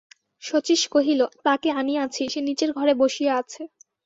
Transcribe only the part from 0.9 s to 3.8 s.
কহিল, তাকে আনিয়াছি, সে নীচের ঘরে বসিয়া আছে।